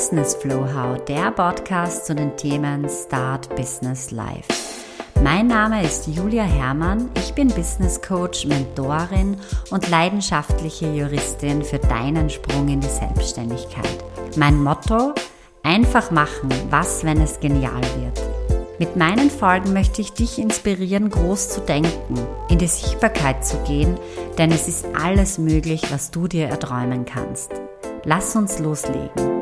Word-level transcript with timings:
Business 0.00 0.34
Flow 0.34 0.64
How, 0.64 1.04
der 1.04 1.30
Podcast 1.30 2.06
zu 2.06 2.14
den 2.14 2.34
Themen 2.34 2.88
Start 2.88 3.54
Business 3.54 4.10
Life. 4.10 4.48
Mein 5.22 5.48
Name 5.48 5.84
ist 5.84 6.06
Julia 6.06 6.44
Herrmann, 6.44 7.10
ich 7.16 7.34
bin 7.34 7.48
Business 7.48 8.00
Coach, 8.00 8.46
Mentorin 8.46 9.36
und 9.70 9.90
leidenschaftliche 9.90 10.90
Juristin 10.90 11.62
für 11.62 11.78
deinen 11.78 12.30
Sprung 12.30 12.68
in 12.68 12.80
die 12.80 12.88
Selbstständigkeit. 12.88 14.02
Mein 14.36 14.62
Motto, 14.62 15.12
einfach 15.62 16.10
machen, 16.10 16.48
was, 16.70 17.04
wenn 17.04 17.20
es 17.20 17.38
genial 17.38 17.82
wird. 17.98 18.22
Mit 18.78 18.96
meinen 18.96 19.28
Folgen 19.28 19.74
möchte 19.74 20.00
ich 20.00 20.14
dich 20.14 20.38
inspirieren, 20.38 21.10
groß 21.10 21.50
zu 21.50 21.60
denken, 21.60 22.18
in 22.48 22.56
die 22.56 22.68
Sichtbarkeit 22.68 23.44
zu 23.44 23.58
gehen, 23.64 23.98
denn 24.38 24.50
es 24.50 24.66
ist 24.66 24.86
alles 24.98 25.36
möglich, 25.36 25.82
was 25.92 26.10
du 26.10 26.26
dir 26.26 26.48
erträumen 26.48 27.04
kannst. 27.04 27.52
Lass 28.04 28.34
uns 28.34 28.58
loslegen. 28.60 29.39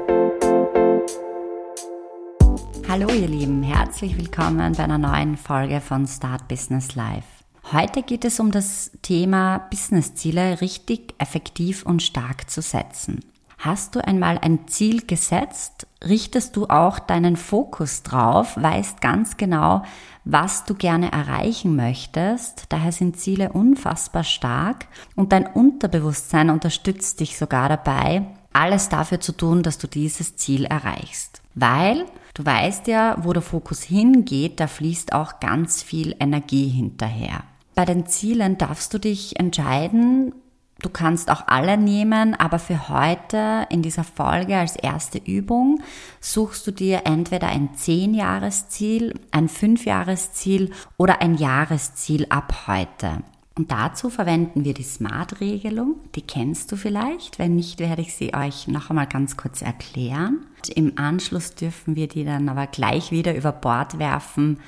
Hallo 2.90 3.10
ihr 3.10 3.28
Lieben, 3.28 3.62
herzlich 3.62 4.16
willkommen 4.16 4.72
bei 4.72 4.84
einer 4.84 4.96
neuen 4.96 5.36
Folge 5.36 5.82
von 5.82 6.06
Start 6.06 6.48
Business 6.48 6.94
Live. 6.94 7.26
Heute 7.70 8.02
geht 8.02 8.24
es 8.24 8.40
um 8.40 8.50
das 8.50 8.90
Thema 9.02 9.58
Businessziele 9.58 10.62
richtig, 10.62 11.14
effektiv 11.18 11.84
und 11.84 12.02
stark 12.02 12.48
zu 12.48 12.62
setzen. 12.62 13.20
Hast 13.58 13.94
du 13.94 14.02
einmal 14.02 14.38
ein 14.38 14.68
Ziel 14.68 15.06
gesetzt, 15.06 15.86
richtest 16.02 16.56
du 16.56 16.64
auch 16.68 16.98
deinen 16.98 17.36
Fokus 17.36 18.04
drauf, 18.04 18.56
weißt 18.56 19.02
ganz 19.02 19.36
genau, 19.36 19.82
was 20.24 20.64
du 20.64 20.72
gerne 20.74 21.12
erreichen 21.12 21.76
möchtest. 21.76 22.64
Daher 22.70 22.92
sind 22.92 23.20
Ziele 23.20 23.52
unfassbar 23.52 24.24
stark 24.24 24.86
und 25.14 25.32
dein 25.32 25.46
Unterbewusstsein 25.46 26.48
unterstützt 26.48 27.20
dich 27.20 27.36
sogar 27.36 27.68
dabei, 27.68 28.22
alles 28.54 28.88
dafür 28.88 29.20
zu 29.20 29.32
tun, 29.32 29.62
dass 29.62 29.76
du 29.76 29.86
dieses 29.88 30.36
Ziel 30.36 30.64
erreichst. 30.64 31.42
Weil 31.60 32.06
du 32.34 32.44
weißt 32.44 32.86
ja, 32.86 33.16
wo 33.22 33.32
der 33.32 33.42
Fokus 33.42 33.82
hingeht, 33.82 34.60
da 34.60 34.66
fließt 34.66 35.12
auch 35.12 35.40
ganz 35.40 35.82
viel 35.82 36.14
Energie 36.20 36.68
hinterher. 36.68 37.42
Bei 37.74 37.84
den 37.84 38.06
Zielen 38.06 38.58
darfst 38.58 38.92
du 38.94 38.98
dich 38.98 39.38
entscheiden, 39.38 40.32
Du 40.80 40.90
kannst 40.90 41.28
auch 41.28 41.48
alle 41.48 41.76
nehmen, 41.76 42.36
aber 42.36 42.60
für 42.60 42.88
heute 42.88 43.66
in 43.68 43.82
dieser 43.82 44.04
Folge 44.04 44.56
als 44.56 44.76
erste 44.76 45.18
Übung 45.18 45.82
suchst 46.20 46.68
du 46.68 46.70
dir 46.70 47.02
entweder 47.04 47.48
ein 47.48 47.70
10-Jahres-Ziel, 47.76 49.14
ein 49.32 49.48
5-Jahres-Ziel 49.48 50.70
oder 50.96 51.20
ein 51.20 51.34
Jahresziel 51.34 52.26
ab 52.30 52.68
heute. 52.68 53.24
Und 53.58 53.72
dazu 53.72 54.08
verwenden 54.08 54.64
wir 54.64 54.72
die 54.72 54.84
Smart-Regelung. 54.84 55.96
Die 56.14 56.22
kennst 56.22 56.70
du 56.70 56.76
vielleicht. 56.76 57.40
Wenn 57.40 57.56
nicht, 57.56 57.80
werde 57.80 58.02
ich 58.02 58.14
sie 58.14 58.32
euch 58.32 58.68
noch 58.68 58.88
einmal 58.88 59.08
ganz 59.08 59.36
kurz 59.36 59.62
erklären. 59.62 60.46
Und 60.58 60.68
Im 60.68 60.92
Anschluss 60.96 61.56
dürfen 61.56 61.96
wir 61.96 62.06
die 62.06 62.24
dann 62.24 62.48
aber 62.48 62.68
gleich 62.68 63.10
wieder 63.10 63.36
über 63.36 63.50
Bord 63.50 63.98
werfen, 63.98 64.60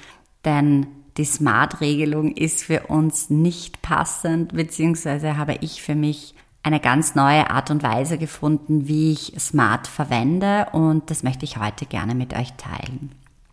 denn 0.44 0.88
die 1.18 1.24
Smart-Regelung 1.24 2.32
ist 2.32 2.64
für 2.64 2.88
uns 2.88 3.30
nicht 3.30 3.80
passend, 3.80 4.54
beziehungsweise 4.54 5.36
habe 5.36 5.56
ich 5.60 5.82
für 5.82 5.94
mich 5.94 6.34
eine 6.64 6.80
ganz 6.80 7.14
neue 7.14 7.48
Art 7.48 7.70
und 7.70 7.84
Weise 7.84 8.18
gefunden, 8.18 8.88
wie 8.88 9.12
ich 9.12 9.34
Smart 9.38 9.86
verwende 9.86 10.66
und 10.72 11.10
das 11.10 11.22
möchte 11.22 11.44
ich 11.44 11.58
heute 11.58 11.86
gerne 11.86 12.16
mit 12.16 12.34
euch 12.34 12.52
teilen. 12.54 13.12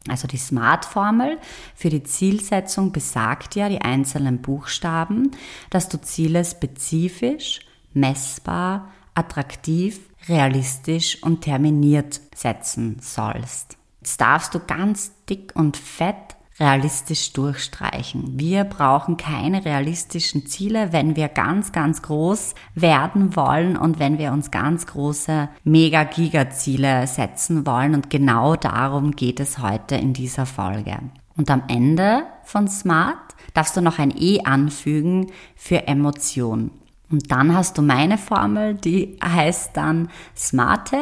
Also 0.09 0.27
die 0.27 0.38
Smart-Formel 0.38 1.38
für 1.75 1.89
die 1.89 2.03
Zielsetzung 2.03 2.91
besagt 2.91 3.55
ja 3.55 3.69
die 3.69 3.81
einzelnen 3.81 4.41
Buchstaben, 4.41 5.31
dass 5.69 5.89
du 5.89 6.02
Ziele 6.02 6.44
spezifisch, 6.45 7.61
messbar, 7.94 8.91
attraktiv, 9.14 9.99
realistisch 10.27 11.22
und 11.23 11.41
terminiert 11.41 12.22
setzen 12.36 12.97
sollst. 13.02 13.77
Jetzt 14.02 14.22
darfst 14.22 14.53
du 14.53 14.59
ganz 14.59 15.11
dick 15.30 15.54
und 15.55 15.76
fett 15.76 16.36
realistisch 16.59 17.33
durchstreichen. 17.33 18.39
Wir 18.39 18.63
brauchen 18.63 19.17
keine 19.17 19.63
realistischen 19.63 20.47
Ziele, 20.47 20.91
wenn 20.91 21.15
wir 21.15 21.27
ganz, 21.27 21.71
ganz 21.71 22.01
groß 22.01 22.55
werden 22.73 23.35
wollen 23.35 23.77
und 23.77 23.99
wenn 23.99 24.17
wir 24.17 24.31
uns 24.31 24.49
ganz 24.49 24.87
große 24.87 25.49
Mega-Giga-Ziele 25.63 27.05
setzen 27.07 27.65
wollen. 27.65 27.93
Und 27.93 28.09
genau 28.09 28.55
darum 28.55 29.11
geht 29.11 29.39
es 29.39 29.59
heute 29.59 29.95
in 29.95 30.13
dieser 30.13 30.45
Folge. 30.45 30.97
Und 31.35 31.51
am 31.51 31.63
Ende 31.67 32.23
von 32.43 32.67
Smart 32.67 33.35
darfst 33.53 33.77
du 33.77 33.81
noch 33.81 33.99
ein 33.99 34.13
E 34.17 34.41
anfügen 34.43 35.27
für 35.55 35.87
Emotion. 35.87 36.71
Und 37.09 37.31
dann 37.31 37.55
hast 37.55 37.77
du 37.77 37.81
meine 37.81 38.17
Formel, 38.17 38.73
die 38.73 39.17
heißt 39.23 39.77
dann 39.77 40.09
Smarte 40.35 40.97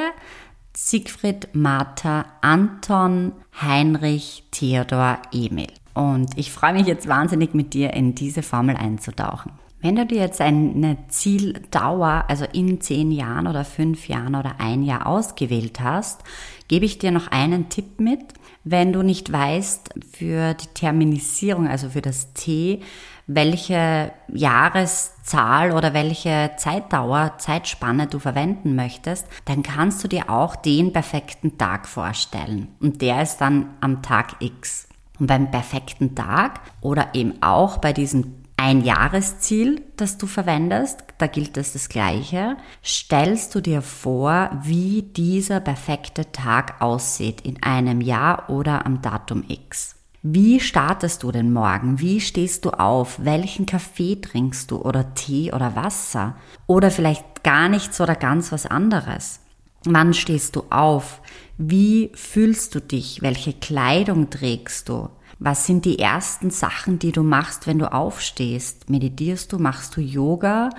Siegfried, 0.76 1.50
Martha, 1.54 2.26
Anton, 2.42 3.32
Heinrich, 3.62 4.44
Theodor, 4.52 5.20
Emil. 5.32 5.72
Und 5.94 6.38
ich 6.38 6.52
freue 6.52 6.74
mich 6.74 6.86
jetzt 6.86 7.08
wahnsinnig 7.08 7.54
mit 7.54 7.74
dir 7.74 7.94
in 7.94 8.16
diese 8.16 8.44
Formel 8.44 8.76
einzutauchen. 8.76 9.54
Wenn 9.82 9.96
du 9.96 10.06
dir 10.06 10.22
jetzt 10.22 10.42
eine 10.42 10.98
Zieldauer, 11.10 12.26
also 12.28 12.46
in 12.52 12.82
zehn 12.82 13.12
Jahren 13.12 13.48
oder 13.48 13.64
fünf 13.64 14.08
Jahren 14.08 14.36
oder 14.36 14.56
ein 14.60 14.84
Jahr 14.84 15.06
ausgewählt 15.06 15.80
hast, 15.80 16.24
gebe 16.68 16.86
ich 16.86 16.98
dir 16.98 17.12
noch 17.12 17.28
einen 17.28 17.70
Tipp 17.70 18.00
mit. 18.00 18.22
Wenn 18.64 18.94
du 18.94 19.04
nicht 19.04 19.32
weißt 19.32 19.92
für 20.12 20.56
die 20.56 20.74
Terminisierung, 20.74 21.68
also 21.68 21.90
für 21.90 22.02
das 22.02 22.34
T, 22.34 22.82
welche 23.28 24.12
Jahreszahl 24.28 25.72
oder 25.72 25.94
welche 25.94 26.52
Zeitdauer, 26.58 27.38
Zeitspanne 27.38 28.08
du 28.08 28.20
verwenden 28.20 28.76
möchtest, 28.76 29.28
dann 29.46 29.64
kannst 29.64 30.04
du 30.04 30.08
dir 30.08 30.30
auch 30.30 30.56
den 30.56 30.94
perfekten 30.94 31.58
Tag 31.58 31.88
vorstellen. 31.88 32.68
Und 32.80 33.02
der 33.02 33.22
ist 33.24 33.38
dann 33.38 33.70
am 33.82 34.02
Tag 34.02 34.36
X. 34.40 34.88
Und 35.20 35.28
beim 35.28 35.50
perfekten 35.50 36.14
Tag 36.14 36.60
oder 36.82 37.10
eben 37.14 37.42
auch 37.42 37.78
bei 37.78 37.94
diesem 37.94 38.46
ein 38.58 38.84
Jahresziel, 38.84 39.84
das 39.98 40.18
du 40.18 40.28
verwendest, 40.28 41.04
da 41.18 41.28
gilt 41.28 41.58
es 41.58 41.74
das 41.74 41.90
Gleiche, 41.90 42.58
stellst 42.84 43.54
du 43.54 43.62
dir 43.62 43.82
vor, 43.82 44.50
wie 44.64 45.02
dieser 45.02 45.60
perfekte 45.60 46.32
Tag 46.32 46.82
aussieht 46.82 47.42
in 47.42 47.62
einem 47.64 48.02
Jahr 48.02 48.50
oder 48.50 48.86
am 48.86 49.02
Datum 49.02 49.44
X. 49.48 49.95
Wie 50.28 50.60
startest 50.60 51.22
du 51.22 51.32
den 51.32 51.54
Morgen? 51.54 52.00
Wie 52.00 52.20
stehst 52.20 52.66
du 52.66 52.72
auf? 52.72 53.24
Welchen 53.24 53.68
Kaffee 53.68 54.16
trinkst 54.16 54.72
du 54.72 54.78
oder 54.78 55.14
Tee 55.14 55.54
oder 55.54 55.76
Wasser? 55.76 56.36
Oder 56.66 56.90
vielleicht 56.90 57.44
gar 57.44 57.70
nichts 57.70 58.02
oder 58.02 58.16
ganz 58.16 58.52
was 58.52 58.66
anderes? 58.66 59.40
Wann 59.84 60.16
stehst 60.16 60.56
du 60.56 60.64
auf? 60.72 61.22
Wie 61.60 62.10
fühlst 62.16 62.74
du 62.74 62.82
dich? 62.82 63.22
Welche 63.22 63.54
Kleidung 63.54 64.32
trägst 64.32 64.90
du? 64.90 65.10
Was 65.38 65.68
sind 65.68 65.86
die 65.86 66.00
ersten 66.00 66.50
Sachen, 66.50 66.98
die 66.98 67.12
du 67.12 67.22
machst, 67.22 67.68
wenn 67.68 67.78
du 67.78 67.94
aufstehst? 67.94 68.90
Meditierst 68.90 69.54
du? 69.54 69.60
Machst 69.60 69.96
du 69.96 70.02
Yoga? 70.02 70.72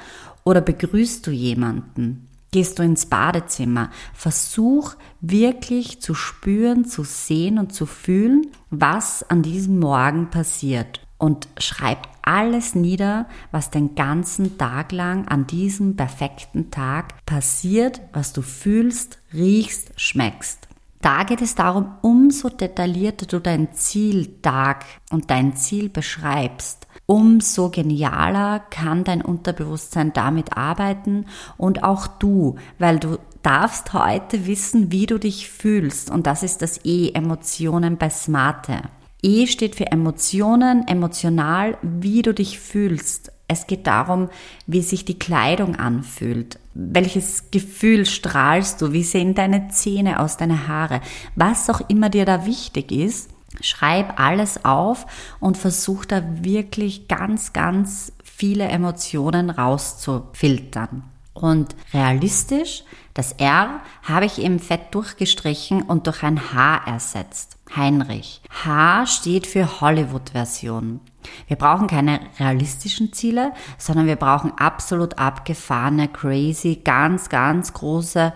Oder 0.43 0.61
begrüßt 0.61 1.25
du 1.25 1.31
jemanden? 1.31 2.26
Gehst 2.57 2.79
du 2.79 2.83
ins 2.83 3.05
Badezimmer? 3.05 3.91
Versuch 4.15 4.95
wirklich 5.21 6.01
zu 6.01 6.15
spüren, 6.15 6.87
zu 6.87 7.05
sehen 7.05 7.59
und 7.59 7.75
zu 7.75 7.85
fühlen, 7.85 8.47
was 8.71 9.23
an 9.29 9.43
diesem 9.43 9.79
Morgen 9.79 10.31
passiert. 10.31 11.07
Und 11.19 11.49
schreib 11.59 12.09
alles 12.23 12.75
nieder, 12.75 13.27
was 13.51 13.69
den 13.69 13.95
ganzen 13.95 14.57
Tag 14.57 14.93
lang 14.93 15.29
an 15.29 15.47
diesem 15.47 15.97
perfekten 15.97 16.71
Tag 16.71 17.27
passiert, 17.27 18.01
was 18.15 18.33
du 18.33 18.41
fühlst, 18.41 19.19
riechst, 19.35 19.93
schmeckst. 20.01 20.67
Da 21.03 21.25
geht 21.25 21.43
es 21.43 21.57
darum, 21.57 21.93
umso 22.01 22.49
detaillierter 22.49 23.27
du 23.27 23.39
dein 23.39 23.75
Zieltag 23.75 24.87
und 25.11 25.31
dein 25.31 25.57
Ziel 25.57 25.91
beschreibst, 25.91 26.86
umso 27.07 27.71
genialer 27.71 28.61
kann 28.71 29.05
dein 29.05 29.23
Unterbewusstsein 29.23 30.13
damit 30.13 30.57
arbeiten 30.57 31.27
und 31.57 31.83
auch 31.85 32.07
du, 32.07 32.57
weil 32.79 32.99
du 32.99 33.19
darfst 33.43 33.93
heute 33.93 34.47
wissen, 34.47 34.91
wie 34.91 35.07
du 35.07 35.19
dich 35.19 35.49
fühlst 35.49 36.11
und 36.11 36.27
das 36.27 36.43
ist 36.43 36.63
das 36.63 36.85
E, 36.85 37.13
Emotionen 37.13 37.97
bei 37.97 38.11
Smarte. 38.11 38.83
E 39.23 39.47
steht 39.47 39.77
für 39.77 39.87
Emotionen, 39.87 40.87
emotional, 40.87 41.79
wie 41.83 42.23
du 42.23 42.35
dich 42.35 42.59
fühlst. 42.59 43.33
Es 43.49 43.67
geht 43.67 43.87
darum, 43.87 44.29
wie 44.67 44.83
sich 44.83 45.05
die 45.05 45.19
Kleidung 45.19 45.77
anfühlt. 45.77 46.59
Welches 46.75 47.51
Gefühl 47.51 48.05
strahlst 48.05 48.83
du? 48.83 48.93
Wie 48.93 49.05
sehen 49.05 49.35
deine 49.35 49.69
Zähne 49.69 50.21
aus, 50.21 50.37
deine 50.37 50.69
Haare? 50.69 51.01
Was 51.37 51.71
auch 51.71 51.81
immer 51.89 52.11
dir 52.11 52.25
da 52.25 52.45
wichtig 52.45 52.91
ist, 52.91 53.31
Schreib 53.61 54.19
alles 54.21 54.65
auf 54.65 55.07
und 55.41 55.57
versuch 55.57 56.05
da 56.05 56.23
wirklich 56.43 57.09
ganz, 57.09 57.53
ganz 57.53 58.13
viele 58.23 58.65
Emotionen 58.65 59.51
rauszufiltern. 59.51 61.05
Und 61.33 61.77
realistisch, 61.93 62.85
das 63.13 63.33
R 63.33 63.81
habe 64.03 64.25
ich 64.25 64.39
eben 64.39 64.59
fett 64.59 64.95
durchgestrichen 64.95 65.83
und 65.83 66.07
durch 66.07 66.23
ein 66.23 66.53
H 66.53 66.83
ersetzt. 66.87 67.59
Heinrich. 67.75 68.41
H 68.65 69.07
steht 69.07 69.47
für 69.47 69.81
Hollywood-Version. 69.81 71.01
Wir 71.47 71.57
brauchen 71.57 71.89
keine 71.89 72.21
realistischen 72.39 73.13
Ziele, 73.13 73.53
sondern 73.77 74.07
wir 74.07 74.17
brauchen 74.17 74.53
absolut 74.57 75.19
abgefahrene, 75.19 76.09
crazy, 76.09 76.77
ganz, 76.85 77.29
ganz 77.29 77.73
große, 77.73 78.33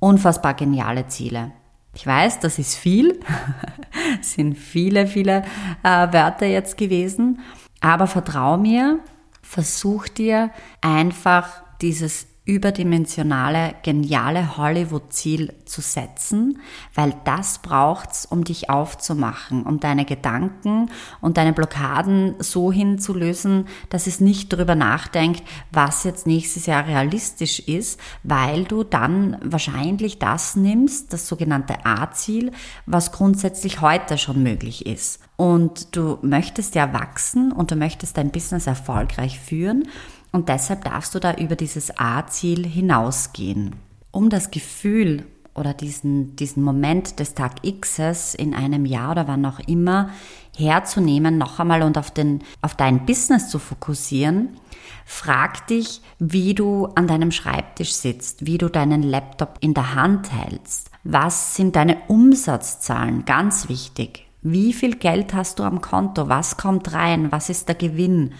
unfassbar 0.00 0.54
geniale 0.54 1.06
Ziele. 1.06 1.52
Ich 1.94 2.06
weiß, 2.06 2.40
das 2.40 2.58
ist 2.58 2.76
viel, 2.76 3.20
sind 4.20 4.56
viele, 4.56 5.06
viele 5.06 5.42
äh, 5.82 6.12
Wörter 6.12 6.46
jetzt 6.46 6.76
gewesen, 6.76 7.40
aber 7.80 8.06
vertrau 8.06 8.56
mir, 8.56 9.00
versuch 9.42 10.08
dir 10.08 10.50
einfach 10.80 11.62
dieses 11.80 12.26
überdimensionale, 12.50 13.76
geniale 13.84 14.56
Hollywood-Ziel 14.56 15.54
zu 15.66 15.80
setzen, 15.80 16.58
weil 16.96 17.14
das 17.24 17.60
braucht's, 17.60 18.26
um 18.26 18.42
dich 18.42 18.68
aufzumachen, 18.68 19.62
um 19.62 19.78
deine 19.78 20.04
Gedanken 20.04 20.90
und 21.20 21.36
deine 21.36 21.52
Blockaden 21.52 22.34
so 22.40 22.72
hinzulösen, 22.72 23.68
dass 23.88 24.08
es 24.08 24.18
nicht 24.18 24.52
darüber 24.52 24.74
nachdenkt, 24.74 25.44
was 25.70 26.02
jetzt 26.02 26.26
nächstes 26.26 26.66
Jahr 26.66 26.88
realistisch 26.88 27.60
ist, 27.60 28.00
weil 28.24 28.64
du 28.64 28.82
dann 28.82 29.36
wahrscheinlich 29.44 30.18
das 30.18 30.56
nimmst, 30.56 31.12
das 31.12 31.28
sogenannte 31.28 31.86
A-Ziel, 31.86 32.50
was 32.84 33.12
grundsätzlich 33.12 33.80
heute 33.80 34.18
schon 34.18 34.42
möglich 34.42 34.86
ist. 34.86 35.20
Und 35.36 35.94
du 35.94 36.18
möchtest 36.20 36.74
ja 36.74 36.92
wachsen 36.92 37.52
und 37.52 37.70
du 37.70 37.76
möchtest 37.76 38.18
dein 38.18 38.32
Business 38.32 38.66
erfolgreich 38.66 39.38
führen 39.38 39.84
und 40.32 40.48
deshalb 40.48 40.84
darfst 40.84 41.14
du 41.14 41.18
da 41.18 41.34
über 41.34 41.56
dieses 41.56 41.98
A-Ziel 41.98 42.66
hinausgehen. 42.66 43.76
Um 44.10 44.30
das 44.30 44.50
Gefühl 44.50 45.24
oder 45.54 45.74
diesen, 45.74 46.36
diesen 46.36 46.62
Moment 46.62 47.18
des 47.18 47.34
Tag 47.34 47.62
Xs 47.62 48.34
in 48.34 48.54
einem 48.54 48.86
Jahr 48.86 49.12
oder 49.12 49.28
wann 49.28 49.44
auch 49.44 49.58
immer 49.60 50.10
herzunehmen, 50.56 51.38
noch 51.38 51.58
einmal 51.58 51.82
und 51.82 51.98
auf, 51.98 52.10
den, 52.10 52.42
auf 52.62 52.74
dein 52.74 53.06
Business 53.06 53.48
zu 53.48 53.58
fokussieren, 53.58 54.50
frag 55.04 55.66
dich, 55.66 56.00
wie 56.18 56.54
du 56.54 56.86
an 56.94 57.06
deinem 57.06 57.30
Schreibtisch 57.32 57.92
sitzt, 57.92 58.46
wie 58.46 58.58
du 58.58 58.68
deinen 58.68 59.02
Laptop 59.02 59.58
in 59.60 59.74
der 59.74 59.94
Hand 59.94 60.32
hältst. 60.32 60.90
Was 61.02 61.56
sind 61.56 61.76
deine 61.76 61.98
Umsatzzahlen? 62.08 63.24
Ganz 63.24 63.68
wichtig. 63.68 64.26
Wie 64.42 64.72
viel 64.72 64.96
Geld 64.96 65.34
hast 65.34 65.58
du 65.58 65.64
am 65.64 65.80
Konto? 65.80 66.28
Was 66.28 66.56
kommt 66.56 66.92
rein? 66.92 67.32
Was 67.32 67.50
ist 67.50 67.68
der 67.68 67.74
Gewinn? 67.74 68.32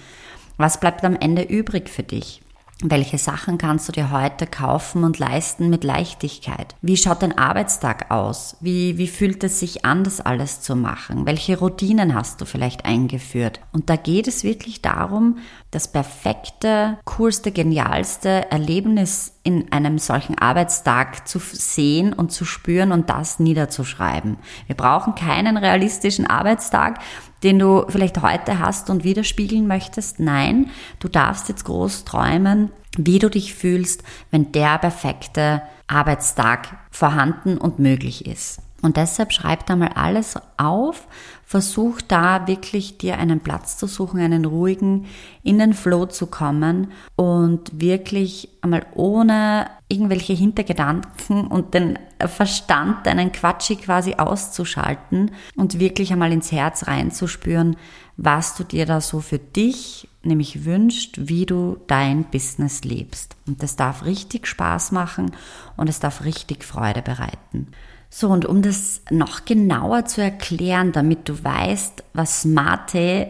Was 0.61 0.79
bleibt 0.79 1.07
am 1.07 1.17
Ende 1.17 1.41
übrig 1.41 1.89
für 1.89 2.03
dich? 2.03 2.43
Welche 2.83 3.17
Sachen 3.17 3.57
kannst 3.57 3.89
du 3.89 3.93
dir 3.93 4.11
heute 4.11 4.47
kaufen 4.47 5.05
und 5.05 5.19
leisten 5.19 5.71
mit 5.71 5.85
Leichtigkeit? 5.85 6.77
Wie 6.83 6.99
schaut 6.99 7.23
dein 7.23 7.39
Arbeitstag 7.39 8.11
aus? 8.11 8.59
Wie, 8.61 8.99
wie 8.99 9.07
fühlt 9.07 9.43
es 9.43 9.59
sich 9.59 9.87
an, 9.87 10.05
das 10.05 10.21
alles 10.21 10.61
zu 10.61 10.77
machen? 10.77 11.25
Welche 11.25 11.59
Routinen 11.59 12.15
hast 12.15 12.43
du 12.43 12.45
vielleicht 12.45 12.85
eingeführt? 12.85 13.61
Und 13.73 13.89
da 13.89 13.97
geht 13.97 14.29
es 14.29 14.45
wirklich 14.45 14.83
darum, 14.83 15.39
das 15.71 15.89
perfekte, 15.89 16.99
coolste, 17.07 17.53
genialste 17.53 18.51
Erlebnis 18.51 19.33
in 19.43 19.73
einem 19.73 19.99
solchen 19.99 20.37
Arbeitstag 20.37 21.27
zu 21.27 21.39
sehen 21.39 22.13
und 22.13 22.33
zu 22.33 22.45
spüren 22.45 22.93
und 22.93 23.09
das 23.09 23.41
niederzuschreiben. 23.41 24.37
Wir 24.67 24.77
brauchen 24.77 25.15
keinen 25.15 25.57
realistischen 25.57 26.27
Arbeitstag, 26.27 26.99
den 27.43 27.59
du 27.59 27.85
vielleicht 27.89 28.23
heute 28.23 28.59
hast 28.59 28.91
und 28.91 29.05
widerspiegeln 29.05 29.67
möchtest. 29.67 30.21
Nein, 30.21 30.71
du 30.99 31.09
darfst 31.09 31.49
jetzt 31.49 31.65
groß 31.65 32.05
träumen, 32.05 32.71
wie 32.97 33.19
du 33.19 33.31
dich 33.31 33.55
fühlst, 33.55 34.03
wenn 34.31 34.53
der 34.53 34.79
perfekte 34.79 35.63
Arbeitstag 35.87 36.79
vorhanden 36.91 37.59
und 37.59 37.79
möglich 37.79 38.27
ist. 38.27 38.61
Und 38.83 38.97
deshalb 38.97 39.33
schreib 39.33 39.67
da 39.67 39.77
mal 39.77 39.91
alles 39.95 40.37
auf, 40.57 41.07
versuch 41.45 42.01
da 42.01 42.47
wirklich 42.47 42.97
dir 42.99 43.19
einen 43.19 43.41
Platz 43.41 43.77
zu 43.77 43.87
suchen, 43.87 44.21
einen 44.21 44.45
ruhigen, 44.45 45.07
in 45.43 45.59
den 45.59 45.75
Flow 45.75 46.07
zu 46.07 46.27
kommen 46.27 46.93
und 47.17 47.81
wirklich 47.81 48.49
einmal 48.63 48.87
ohne 48.95 49.67
irgendwelche 49.89 50.33
Hintergedanken 50.33 51.47
und 51.49 51.75
den 51.75 51.99
Verstand, 52.19 53.07
deinen 53.07 53.33
Quatschi 53.33 53.77
quasi 53.77 54.15
auszuschalten 54.15 55.33
und 55.57 55.79
wirklich 55.79 56.13
einmal 56.13 56.33
ins 56.33 56.53
Herz 56.53 56.87
reinzuspüren, 56.87 57.77
was 58.17 58.55
du 58.55 58.65
dir 58.65 58.87
da 58.87 59.01
so 59.01 59.21
für 59.21 59.39
dich 59.39 60.07
nämlich 60.23 60.65
wünscht, 60.65 61.17
wie 61.19 61.47
du 61.47 61.79
dein 61.87 62.25
Business 62.25 62.85
lebst. 62.85 63.37
Und 63.47 63.63
das 63.63 63.77
darf 63.77 64.05
richtig 64.05 64.47
Spaß 64.47 64.93
machen 64.93 65.33
und 65.77 65.89
es 65.89 66.01
darf 66.01 66.25
richtig 66.25 66.65
Freude 66.65 67.03
bereiten. 67.03 67.69
So, 68.11 68.29
und 68.29 68.45
um 68.45 68.61
das 68.61 69.03
noch 69.11 69.45
genauer 69.45 70.05
zu 70.05 70.21
erklären, 70.21 70.91
damit 70.93 71.29
du 71.29 71.43
weißt, 71.43 72.03
was 72.13 72.45
Mate 72.45 73.29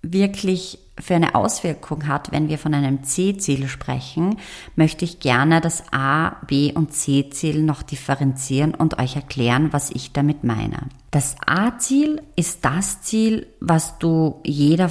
wirklich 0.00 0.78
für 0.98 1.14
eine 1.14 1.34
Auswirkung 1.34 2.06
hat, 2.06 2.32
wenn 2.32 2.48
wir 2.48 2.58
von 2.58 2.74
einem 2.74 3.02
C-Ziel 3.02 3.68
sprechen, 3.68 4.36
möchte 4.74 5.04
ich 5.04 5.20
gerne 5.20 5.60
das 5.60 5.84
A, 5.92 6.36
B 6.46 6.72
und 6.72 6.92
C-Ziel 6.92 7.62
noch 7.62 7.82
differenzieren 7.82 8.74
und 8.74 8.98
euch 8.98 9.16
erklären, 9.16 9.72
was 9.72 9.90
ich 9.90 10.12
damit 10.12 10.44
meine. 10.44 10.88
Das 11.10 11.36
A-Ziel 11.46 12.22
ist 12.36 12.64
das 12.64 13.02
Ziel, 13.02 13.46
was 13.60 13.98
du 13.98 14.40
jeder 14.44 14.90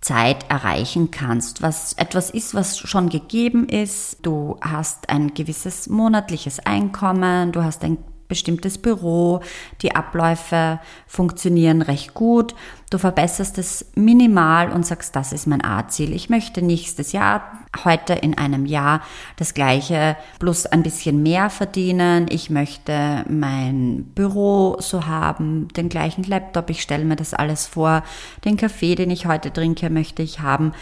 Zeit 0.00 0.50
erreichen 0.50 1.10
kannst, 1.10 1.62
was 1.62 1.94
etwas 1.94 2.30
ist, 2.30 2.54
was 2.54 2.78
schon 2.78 3.08
gegeben 3.08 3.68
ist. 3.68 4.18
Du 4.22 4.58
hast 4.60 5.08
ein 5.08 5.32
gewisses 5.32 5.88
monatliches 5.88 6.58
Einkommen, 6.60 7.52
du 7.52 7.62
hast 7.62 7.82
ein 7.84 7.98
bestimmtes 8.28 8.78
Büro, 8.78 9.40
die 9.82 9.94
Abläufe 9.94 10.80
funktionieren 11.06 11.82
recht 11.82 12.14
gut, 12.14 12.54
du 12.90 12.98
verbesserst 12.98 13.58
es 13.58 13.86
minimal 13.94 14.70
und 14.70 14.86
sagst, 14.86 15.16
das 15.16 15.32
ist 15.32 15.46
mein 15.46 15.64
A-Ziel. 15.64 16.12
Ich 16.12 16.30
möchte 16.30 16.62
nächstes 16.62 17.12
Jahr, 17.12 17.58
heute 17.84 18.12
in 18.12 18.38
einem 18.38 18.66
Jahr, 18.66 19.02
das 19.36 19.54
gleiche 19.54 20.16
plus 20.38 20.66
ein 20.66 20.82
bisschen 20.82 21.22
mehr 21.22 21.50
verdienen. 21.50 22.26
Ich 22.30 22.50
möchte 22.50 23.24
mein 23.28 24.04
Büro 24.14 24.76
so 24.78 25.06
haben, 25.06 25.68
den 25.76 25.88
gleichen 25.88 26.24
Laptop, 26.24 26.70
ich 26.70 26.82
stelle 26.82 27.04
mir 27.04 27.16
das 27.16 27.34
alles 27.34 27.66
vor, 27.66 28.04
den 28.44 28.56
Kaffee, 28.56 28.94
den 28.94 29.10
ich 29.10 29.26
heute 29.26 29.52
trinke, 29.52 29.90
möchte 29.90 30.22
ich 30.22 30.40
haben. 30.40 30.72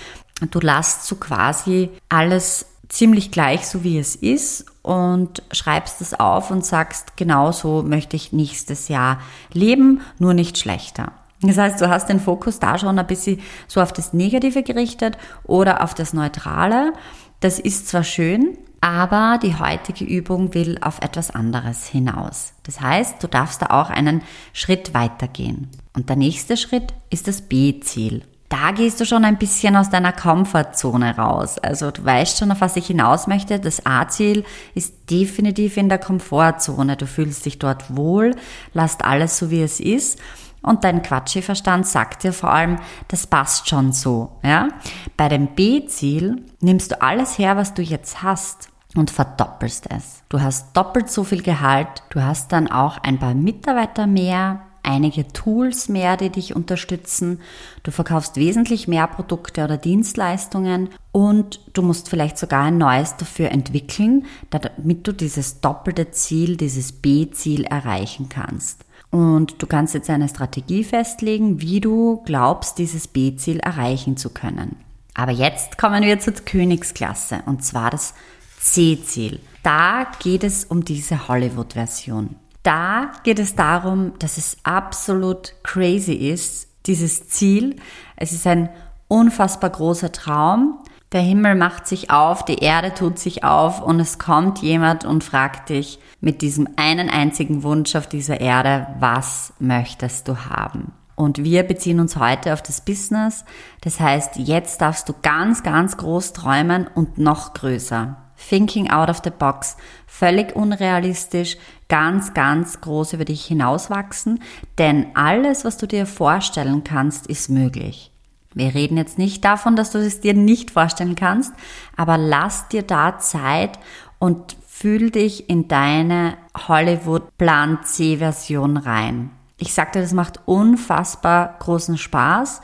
Du 0.50 0.60
lässt 0.60 1.06
so 1.06 1.16
quasi 1.16 1.88
alles 2.08 2.66
ziemlich 2.92 3.30
gleich, 3.30 3.66
so 3.66 3.84
wie 3.84 3.98
es 3.98 4.14
ist 4.14 4.66
und 4.82 5.42
schreibst 5.50 6.02
es 6.02 6.12
auf 6.12 6.50
und 6.50 6.64
sagst, 6.64 7.16
genau 7.16 7.50
so 7.50 7.82
möchte 7.82 8.16
ich 8.16 8.32
nächstes 8.32 8.88
Jahr 8.88 9.18
leben, 9.52 10.02
nur 10.18 10.34
nicht 10.34 10.58
schlechter. 10.58 11.12
Das 11.40 11.56
heißt, 11.56 11.80
du 11.80 11.88
hast 11.88 12.10
den 12.10 12.20
Fokus 12.20 12.58
da 12.58 12.78
schon 12.78 12.98
ein 12.98 13.06
bisschen 13.06 13.40
so 13.66 13.80
auf 13.80 13.92
das 13.94 14.12
Negative 14.12 14.62
gerichtet 14.62 15.16
oder 15.44 15.82
auf 15.82 15.94
das 15.94 16.12
Neutrale. 16.12 16.92
Das 17.40 17.58
ist 17.58 17.88
zwar 17.88 18.04
schön, 18.04 18.58
aber 18.82 19.38
die 19.42 19.56
heutige 19.56 20.04
Übung 20.04 20.52
will 20.52 20.78
auf 20.82 21.00
etwas 21.00 21.30
anderes 21.30 21.86
hinaus. 21.86 22.52
Das 22.62 22.80
heißt, 22.80 23.22
du 23.22 23.26
darfst 23.26 23.62
da 23.62 23.66
auch 23.68 23.88
einen 23.88 24.22
Schritt 24.52 24.92
weitergehen. 24.92 25.70
Und 25.94 26.10
der 26.10 26.16
nächste 26.16 26.58
Schritt 26.58 26.92
ist 27.08 27.26
das 27.26 27.40
B-Ziel 27.40 28.22
da 28.52 28.70
gehst 28.70 29.00
du 29.00 29.06
schon 29.06 29.24
ein 29.24 29.38
bisschen 29.38 29.76
aus 29.76 29.88
deiner 29.88 30.12
Komfortzone 30.12 31.16
raus. 31.16 31.58
Also 31.58 31.90
du 31.90 32.04
weißt 32.04 32.38
schon, 32.38 32.52
auf 32.52 32.60
was 32.60 32.76
ich 32.76 32.86
hinaus 32.86 33.26
möchte. 33.26 33.58
Das 33.58 33.86
A-Ziel 33.86 34.44
ist 34.74 35.10
definitiv 35.10 35.78
in 35.78 35.88
der 35.88 35.96
Komfortzone. 35.96 36.98
Du 36.98 37.06
fühlst 37.06 37.46
dich 37.46 37.58
dort 37.58 37.96
wohl, 37.96 38.36
lasst 38.74 39.06
alles 39.06 39.38
so, 39.38 39.50
wie 39.50 39.62
es 39.62 39.80
ist. 39.80 40.20
Und 40.60 40.84
dein 40.84 41.02
Quatschi-Verstand 41.02 41.86
sagt 41.86 42.24
dir 42.24 42.34
vor 42.34 42.50
allem, 42.52 42.78
das 43.08 43.26
passt 43.26 43.70
schon 43.70 43.92
so, 43.92 44.38
ja. 44.44 44.68
Bei 45.16 45.30
dem 45.30 45.54
B-Ziel 45.54 46.44
nimmst 46.60 46.92
du 46.92 47.00
alles 47.00 47.38
her, 47.38 47.56
was 47.56 47.72
du 47.72 47.80
jetzt 47.80 48.22
hast 48.22 48.68
und 48.94 49.10
verdoppelst 49.10 49.90
es. 49.90 50.22
Du 50.28 50.42
hast 50.42 50.76
doppelt 50.76 51.10
so 51.10 51.24
viel 51.24 51.42
Gehalt, 51.42 52.02
du 52.10 52.22
hast 52.22 52.52
dann 52.52 52.70
auch 52.70 52.98
ein 52.98 53.18
paar 53.18 53.34
Mitarbeiter 53.34 54.06
mehr, 54.06 54.60
einige 54.82 55.28
Tools 55.28 55.88
mehr, 55.88 56.16
die 56.16 56.30
dich 56.30 56.54
unterstützen. 56.56 57.40
Du 57.82 57.90
verkaufst 57.90 58.36
wesentlich 58.36 58.88
mehr 58.88 59.06
Produkte 59.06 59.64
oder 59.64 59.76
Dienstleistungen 59.76 60.90
und 61.12 61.60
du 61.72 61.82
musst 61.82 62.08
vielleicht 62.08 62.38
sogar 62.38 62.64
ein 62.64 62.78
neues 62.78 63.16
dafür 63.16 63.50
entwickeln, 63.50 64.26
damit 64.50 65.06
du 65.06 65.12
dieses 65.12 65.60
doppelte 65.60 66.10
Ziel, 66.10 66.56
dieses 66.56 66.92
B-Ziel 66.92 67.64
erreichen 67.64 68.28
kannst. 68.28 68.84
Und 69.10 69.60
du 69.62 69.66
kannst 69.66 69.92
jetzt 69.94 70.08
eine 70.08 70.28
Strategie 70.28 70.84
festlegen, 70.84 71.60
wie 71.60 71.80
du 71.80 72.22
glaubst, 72.24 72.78
dieses 72.78 73.06
B-Ziel 73.06 73.60
erreichen 73.60 74.16
zu 74.16 74.30
können. 74.30 74.76
Aber 75.14 75.32
jetzt 75.32 75.76
kommen 75.76 76.02
wir 76.02 76.18
zur 76.18 76.32
Königsklasse 76.32 77.42
und 77.44 77.62
zwar 77.62 77.90
das 77.90 78.14
C-Ziel. 78.58 79.40
Da 79.62 80.06
geht 80.20 80.44
es 80.44 80.64
um 80.64 80.84
diese 80.84 81.28
Hollywood-Version. 81.28 82.36
Da 82.62 83.10
geht 83.24 83.38
es 83.38 83.56
darum, 83.56 84.12
dass 84.18 84.38
es 84.38 84.56
absolut 84.62 85.54
crazy 85.62 86.12
ist, 86.12 86.68
dieses 86.86 87.28
Ziel. 87.28 87.76
Es 88.16 88.32
ist 88.32 88.46
ein 88.46 88.68
unfassbar 89.08 89.70
großer 89.70 90.12
Traum. 90.12 90.78
Der 91.12 91.20
Himmel 91.20 91.56
macht 91.56 91.86
sich 91.86 92.10
auf, 92.10 92.44
die 92.44 92.60
Erde 92.60 92.94
tut 92.94 93.18
sich 93.18 93.44
auf 93.44 93.82
und 93.82 94.00
es 94.00 94.18
kommt 94.18 94.60
jemand 94.60 95.04
und 95.04 95.22
fragt 95.22 95.68
dich 95.68 95.98
mit 96.20 96.40
diesem 96.40 96.68
einen 96.76 97.10
einzigen 97.10 97.62
Wunsch 97.62 97.94
auf 97.96 98.06
dieser 98.06 98.40
Erde, 98.40 98.86
was 98.98 99.52
möchtest 99.58 100.28
du 100.28 100.36
haben? 100.36 100.92
Und 101.14 101.44
wir 101.44 101.64
beziehen 101.64 102.00
uns 102.00 102.16
heute 102.16 102.54
auf 102.54 102.62
das 102.62 102.80
Business. 102.80 103.44
Das 103.82 104.00
heißt, 104.00 104.36
jetzt 104.36 104.80
darfst 104.80 105.08
du 105.08 105.14
ganz, 105.20 105.62
ganz 105.62 105.98
groß 105.98 106.32
träumen 106.32 106.86
und 106.94 107.18
noch 107.18 107.52
größer. 107.52 108.16
Thinking 108.48 108.90
out 108.90 109.08
of 109.08 109.20
the 109.24 109.30
box. 109.30 109.76
Völlig 110.06 110.54
unrealistisch, 110.54 111.56
ganz, 111.88 112.34
ganz 112.34 112.80
groß 112.80 113.14
über 113.14 113.24
dich 113.24 113.44
hinauswachsen. 113.44 114.42
Denn 114.78 115.06
alles, 115.14 115.64
was 115.64 115.76
du 115.76 115.86
dir 115.86 116.06
vorstellen 116.06 116.84
kannst, 116.84 117.26
ist 117.26 117.50
möglich. 117.50 118.10
Wir 118.54 118.74
reden 118.74 118.96
jetzt 118.96 119.18
nicht 119.18 119.44
davon, 119.44 119.76
dass 119.76 119.90
du 119.90 119.98
es 119.98 120.20
dir 120.20 120.34
nicht 120.34 120.70
vorstellen 120.70 121.14
kannst, 121.14 121.54
aber 121.96 122.18
lass 122.18 122.68
dir 122.68 122.82
da 122.82 123.18
Zeit 123.18 123.78
und 124.18 124.56
fühl 124.66 125.10
dich 125.10 125.48
in 125.48 125.68
deine 125.68 126.36
Hollywood 126.68 127.36
Plan 127.38 127.78
C 127.84 128.18
Version 128.18 128.76
rein. 128.76 129.30
Ich 129.62 129.74
sagte, 129.74 130.00
das 130.00 130.12
macht 130.12 130.40
unfassbar 130.44 131.54
großen 131.60 131.96
Spaß. 131.96 132.62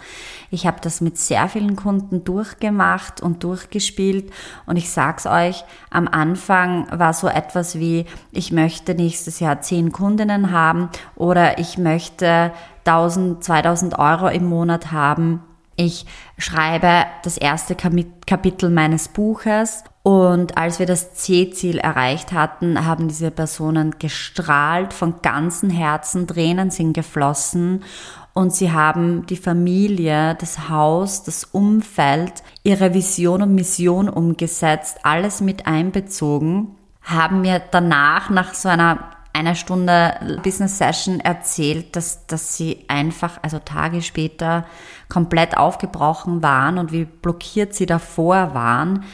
Ich 0.50 0.66
habe 0.66 0.78
das 0.80 1.00
mit 1.00 1.16
sehr 1.16 1.48
vielen 1.48 1.76
Kunden 1.76 2.24
durchgemacht 2.24 3.20
und 3.20 3.44
durchgespielt 3.44 4.32
und 4.66 4.74
ich 4.74 4.90
sag's 4.90 5.24
euch, 5.24 5.62
am 5.90 6.08
Anfang 6.08 6.88
war 6.90 7.12
so 7.12 7.28
etwas 7.28 7.78
wie, 7.78 8.06
ich 8.32 8.50
möchte 8.50 8.96
nächstes 8.96 9.38
Jahr 9.38 9.60
zehn 9.60 9.92
Kundinnen 9.92 10.50
haben 10.50 10.88
oder 11.14 11.60
ich 11.60 11.78
möchte 11.78 12.50
1000, 12.84 13.44
2000 13.44 13.96
Euro 13.96 14.26
im 14.26 14.46
Monat 14.46 14.90
haben. 14.90 15.44
Ich 15.76 16.04
schreibe 16.36 17.06
das 17.22 17.36
erste 17.36 17.76
Kapitel 17.76 18.70
meines 18.70 19.06
Buches 19.06 19.84
und 20.08 20.56
als 20.56 20.78
wir 20.78 20.86
das 20.86 21.12
C-Ziel 21.12 21.76
erreicht 21.76 22.32
hatten, 22.32 22.86
haben 22.86 23.08
diese 23.08 23.30
Personen 23.30 23.96
gestrahlt 23.98 24.94
von 24.94 25.20
ganzem 25.20 25.68
Herzen, 25.68 26.26
Tränen 26.26 26.70
sind 26.70 26.94
geflossen. 26.94 27.84
Und 28.32 28.54
sie 28.54 28.72
haben 28.72 29.26
die 29.26 29.36
Familie, 29.36 30.34
das 30.36 30.70
Haus, 30.70 31.24
das 31.24 31.44
Umfeld, 31.44 32.32
ihre 32.62 32.94
Vision 32.94 33.42
und 33.42 33.54
Mission 33.54 34.08
umgesetzt, 34.08 34.96
alles 35.02 35.42
mit 35.42 35.66
einbezogen, 35.66 36.68
haben 37.02 37.42
mir 37.42 37.60
danach 37.70 38.30
nach 38.30 38.54
so 38.54 38.70
einer 38.70 39.10
einer 39.34 39.54
Stunde 39.54 40.40
Business 40.42 40.78
Session 40.78 41.20
erzählt, 41.20 41.94
dass, 41.94 42.26
dass 42.26 42.56
sie 42.56 42.86
einfach, 42.88 43.38
also 43.42 43.58
Tage 43.58 44.00
später, 44.02 44.64
komplett 45.08 45.56
aufgebrochen 45.56 46.42
waren 46.42 46.78
und 46.78 46.92
wie 46.92 47.04
blockiert 47.04 47.74
sie 47.74 47.86
davor 47.86 48.54
waren 48.54 49.04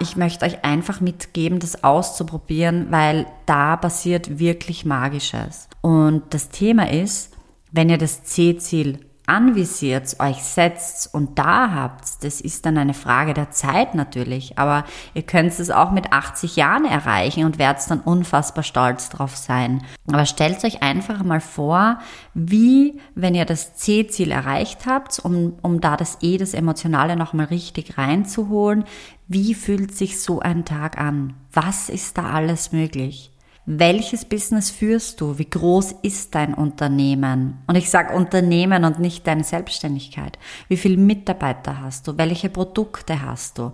ich 0.00 0.16
möchte 0.16 0.44
euch 0.44 0.64
einfach 0.64 1.00
mitgeben, 1.00 1.60
das 1.60 1.84
auszuprobieren, 1.84 2.86
weil 2.90 3.26
da 3.46 3.76
passiert 3.76 4.38
wirklich 4.38 4.84
Magisches. 4.84 5.68
Und 5.80 6.22
das 6.30 6.48
Thema 6.48 6.90
ist, 6.90 7.32
wenn 7.70 7.90
ihr 7.90 7.98
das 7.98 8.24
C-Ziel 8.24 9.00
anvisiert, 9.26 10.16
euch 10.18 10.42
setzt 10.42 11.14
und 11.14 11.38
da 11.38 11.70
habt, 11.70 12.22
das 12.22 12.42
ist 12.42 12.66
dann 12.66 12.76
eine 12.76 12.92
Frage 12.92 13.32
der 13.32 13.50
Zeit 13.50 13.94
natürlich, 13.94 14.58
aber 14.58 14.84
ihr 15.14 15.22
könnt 15.22 15.58
es 15.58 15.70
auch 15.70 15.92
mit 15.92 16.12
80 16.12 16.56
Jahren 16.56 16.84
erreichen 16.84 17.44
und 17.44 17.58
werdet 17.58 17.90
dann 17.90 18.00
unfassbar 18.00 18.62
stolz 18.62 19.08
drauf 19.08 19.34
sein. 19.34 19.82
Aber 20.12 20.26
stellt 20.26 20.62
euch 20.64 20.82
einfach 20.82 21.22
mal 21.22 21.40
vor, 21.40 21.98
wie, 22.34 23.00
wenn 23.14 23.34
ihr 23.34 23.46
das 23.46 23.76
C-Ziel 23.76 24.30
erreicht 24.30 24.84
habt, 24.86 25.18
um, 25.20 25.54
um 25.62 25.80
da 25.80 25.96
das 25.96 26.18
E, 26.20 26.36
das 26.36 26.52
Emotionale 26.52 27.16
nochmal 27.16 27.46
richtig 27.46 27.96
reinzuholen, 27.96 28.84
wie 29.26 29.54
fühlt 29.54 29.94
sich 29.96 30.20
so 30.20 30.40
ein 30.40 30.64
Tag 30.64 30.98
an? 30.98 31.34
Was 31.52 31.88
ist 31.88 32.18
da 32.18 32.30
alles 32.30 32.72
möglich? 32.72 33.30
Welches 33.66 34.26
Business 34.26 34.70
führst 34.70 35.22
du? 35.22 35.38
Wie 35.38 35.48
groß 35.48 35.94
ist 36.02 36.34
dein 36.34 36.52
Unternehmen? 36.52 37.62
Und 37.66 37.76
ich 37.76 37.88
sage 37.88 38.14
Unternehmen 38.14 38.84
und 38.84 38.98
nicht 38.98 39.26
deine 39.26 39.44
Selbstständigkeit. 39.44 40.38
Wie 40.68 40.76
viele 40.76 40.98
Mitarbeiter 40.98 41.80
hast 41.80 42.06
du? 42.06 42.18
Welche 42.18 42.50
Produkte 42.50 43.22
hast 43.22 43.56
du? 43.56 43.72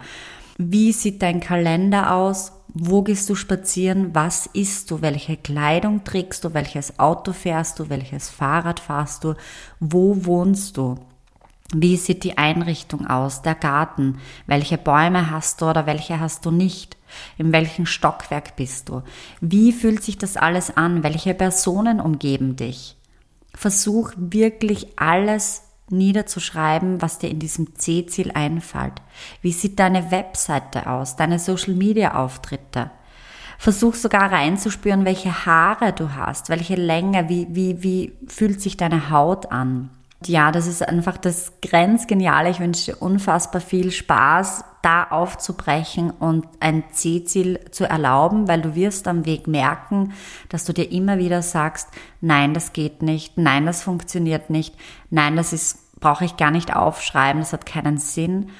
Wie 0.59 0.93
sieht 0.93 1.23
dein 1.23 1.41
Kalender 1.41 2.15
aus? 2.15 2.53
Wo 2.73 3.03
gehst 3.03 3.29
du 3.29 3.35
spazieren? 3.35 4.15
Was 4.15 4.47
isst 4.47 4.93
du? 4.93 5.03
Welche 5.03 5.37
Kleidung 5.37 6.05
trägst 6.05 6.45
du? 6.45 6.55
Welches 6.55 7.01
Auto 7.01 7.33
fährst 7.33 7.81
du? 7.81 7.89
Welches 7.89 8.29
Fahrrad 8.29 8.79
fahrst 8.79 9.25
du? 9.25 9.35
Wo 9.81 10.25
wohnst 10.25 10.77
du? 10.77 10.99
Wie 11.73 11.97
sieht 11.97 12.25
die 12.25 12.37
Einrichtung 12.37 13.07
aus, 13.07 13.43
der 13.43 13.55
Garten? 13.55 14.19
Welche 14.47 14.77
Bäume 14.77 15.31
hast 15.31 15.61
du 15.61 15.71
oder 15.71 15.87
welche 15.87 16.19
hast 16.19 16.45
du 16.45 16.51
nicht? 16.51 16.97
In 17.39 17.53
welchem 17.53 17.87
Stockwerk 17.87 18.57
bist 18.57 18.89
du? 18.89 19.03
Wie 19.41 19.73
fühlt 19.73 20.03
sich 20.03 20.19
das 20.19 20.37
alles 20.37 20.77
an? 20.77 21.05
Welche 21.05 21.33
Personen 21.33 22.01
umgeben 22.01 22.57
dich? 22.57 22.97
Versuch 23.55 24.13
wirklich 24.17 24.99
alles 24.99 25.63
niederzuschreiben, 25.91 27.03
was 27.03 27.19
dir 27.19 27.31
in 27.31 27.39
diesem 27.39 27.77
C-Ziel 27.77 28.33
einfällt. 28.33 28.95
Wie 29.41 29.53
sieht 29.53 29.79
deine 29.79 30.11
Webseite 30.11 30.89
aus? 30.89 31.17
Deine 31.17 31.39
Social-Media-Auftritte? 31.39 32.91
Versuch 33.59 33.95
sogar 33.95 34.33
reinzuspüren, 34.33 35.05
welche 35.05 35.47
Haare 35.47 35.93
du 35.93 36.15
hast, 36.15 36.49
welche 36.49 36.77
Länge, 36.77 37.29
wie, 37.29 37.47
wie, 37.51 37.83
wie 37.83 38.13
fühlt 38.27 38.61
sich 38.61 38.77
deine 38.77 39.11
Haut 39.11 39.53
an? 39.53 39.91
Ja, 40.27 40.53
das 40.53 40.67
ist 40.67 40.87
einfach 40.87 41.17
das 41.17 41.53
Grenzgeniale. 41.63 42.51
Ich 42.51 42.61
wünsche 42.61 42.93
dir 42.93 43.03
unfassbar 43.03 43.61
viel 43.61 43.91
Spaß, 43.91 44.65
da 44.83 45.05
aufzubrechen 45.05 46.11
und 46.11 46.47
ein 46.61 46.85
C-Ziel 46.93 47.61
zu 47.71 47.89
erlauben, 47.89 48.49
weil 48.49 48.61
du 48.61 48.75
wirst 48.75 49.09
am 49.09 49.25
Weg 49.25 49.47
merken, 49.47 50.13
dass 50.49 50.65
du 50.65 50.73
dir 50.73 50.91
immer 50.91 51.19
wieder 51.19 51.43
sagst, 51.43 51.89
nein, 52.21 52.55
das 52.55 52.73
geht 52.73 53.03
nicht, 53.03 53.39
nein, 53.39 53.67
das 53.67 53.83
funktioniert 53.83 54.51
nicht, 54.51 54.75
nein, 55.11 55.37
das 55.37 55.53
ist, 55.53 56.01
brauche 56.01 56.25
ich 56.25 56.37
gar 56.37 56.51
nicht 56.51 56.75
aufschreiben, 56.75 57.41
das 57.41 57.53
hat 57.53 57.67
keinen 57.67 57.99
Sinn. 57.99 58.51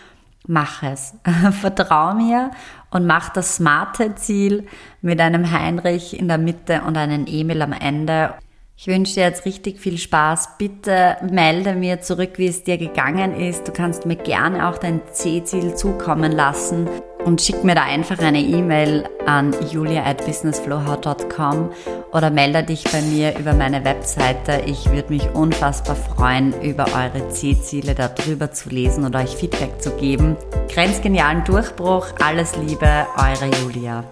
Mach 0.47 0.83
es. 0.83 1.15
Vertrau 1.61 2.15
mir 2.15 2.51
und 2.91 3.07
mach 3.07 3.29
das 3.29 3.57
smarte 3.57 4.15
Ziel 4.15 4.67
mit 5.03 5.21
einem 5.21 5.51
Heinrich 5.51 6.19
in 6.19 6.29
der 6.29 6.39
Mitte 6.39 6.83
und 6.83 6.97
einem 6.97 7.27
Emil 7.27 7.61
am 7.61 7.73
Ende. 7.73 8.35
Ich 8.83 8.87
wünsche 8.87 9.13
dir 9.13 9.25
jetzt 9.25 9.45
richtig 9.45 9.79
viel 9.79 9.99
Spaß. 9.99 10.57
Bitte 10.57 11.19
melde 11.31 11.75
mir 11.75 12.01
zurück, 12.01 12.39
wie 12.39 12.47
es 12.47 12.65
dir 12.65 12.79
gegangen 12.79 13.39
ist. 13.39 13.69
Du 13.69 13.73
kannst 13.73 14.07
mir 14.07 14.17
gerne 14.17 14.67
auch 14.67 14.79
dein 14.79 15.03
C-Ziel 15.13 15.75
zukommen 15.75 16.33
lassen 16.33 16.89
und 17.27 17.43
schick 17.43 17.63
mir 17.63 17.75
da 17.75 17.83
einfach 17.83 18.19
eine 18.21 18.41
E-Mail 18.41 19.05
an 19.27 19.55
julia 19.71 20.07
at 20.07 20.25
businessflowhow.com 20.25 21.73
oder 22.13 22.31
melde 22.31 22.63
dich 22.63 22.85
bei 22.85 23.03
mir 23.03 23.39
über 23.39 23.53
meine 23.53 23.85
Webseite. 23.85 24.63
Ich 24.65 24.91
würde 24.91 25.13
mich 25.13 25.29
unfassbar 25.35 25.97
freuen, 25.97 26.55
über 26.63 26.87
eure 26.87 27.29
C-Ziele 27.29 27.95
darüber 27.95 28.51
zu 28.51 28.71
lesen 28.71 29.05
und 29.05 29.15
euch 29.15 29.37
Feedback 29.37 29.83
zu 29.83 29.91
geben. 29.97 30.39
Grenzgenialen 30.73 31.45
Durchbruch. 31.45 32.07
Alles 32.25 32.57
Liebe, 32.57 33.07
eure 33.19 33.51
Julia. 33.61 34.11